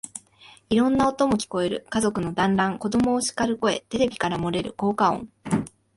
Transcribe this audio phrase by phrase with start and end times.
[0.71, 1.85] いろんな音も聞こえる。
[1.91, 5.29] 家族の団欒、子供をしかる声、テレビから漏れる効果音、